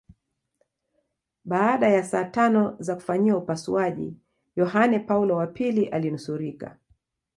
Baada 1.45 1.87
ya 1.89 2.03
saa 2.03 2.23
tano 2.25 2.75
za 2.79 2.95
kufanyiwa 2.95 3.37
upasuaji 3.37 4.13
Yohane 4.55 4.99
Paulo 4.99 5.35
wa 5.35 5.47
pili 5.47 5.85
alinusurika 5.85 6.77